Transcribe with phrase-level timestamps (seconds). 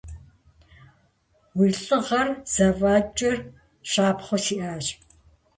[1.57, 3.37] Уи лӀыгъэр, зэфӀэкӀыр
[3.89, 4.85] щапхъэу сиӀащ.